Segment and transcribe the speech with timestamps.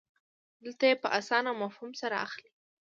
[0.63, 2.47] دلته یې په اسانه مفهوم سره اخلئ.